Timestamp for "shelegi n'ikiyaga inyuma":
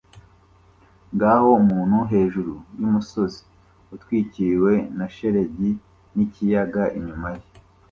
5.15-7.27